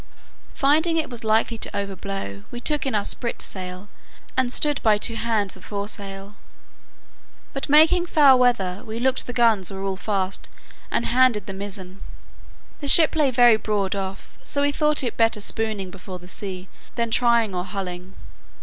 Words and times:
Finding 0.55 0.97
it 0.97 1.11
was 1.11 1.23
likely 1.23 1.59
to 1.59 1.69
overblow, 1.77 2.41
we 2.49 2.59
took 2.59 2.87
in 2.87 2.95
our 2.95 3.05
sprit 3.05 3.39
sail, 3.39 3.87
and 4.35 4.51
stood 4.51 4.81
by 4.81 4.97
to 4.97 5.15
hand 5.15 5.51
the 5.51 5.61
fore 5.61 5.87
sail; 5.87 6.33
but 7.53 7.69
making 7.69 8.07
foul 8.07 8.39
weather, 8.39 8.81
we 8.83 8.97
looked 8.99 9.27
the 9.27 9.31
guns 9.31 9.69
were 9.69 9.83
all 9.83 9.95
fast, 9.95 10.49
and 10.89 11.05
handed 11.05 11.45
the 11.45 11.53
mizen. 11.53 12.01
The 12.79 12.87
ship 12.87 13.15
lay 13.15 13.29
very 13.29 13.57
broad 13.57 13.95
off, 13.95 14.39
so 14.43 14.63
we 14.63 14.71
thought 14.71 15.03
it 15.03 15.17
better 15.17 15.39
spooning 15.39 15.91
before 15.91 16.17
the 16.17 16.27
sea, 16.27 16.67
than 16.95 17.11
trying 17.11 17.53
or 17.53 17.63
hulling. 17.63 18.15